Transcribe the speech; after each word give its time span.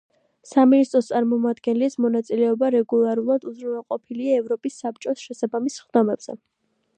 სამინისტროს 0.51 1.09
წარმომადგენლის 1.11 1.97
მონაწილეობა 2.05 2.69
რეგულარულად 2.77 3.45
უზრუნველყოფილია 3.51 4.41
ევროპის 4.45 4.81
საბჭოს 4.85 5.27
შესაბამის 5.27 5.79
სხდომებზე. 5.83 6.39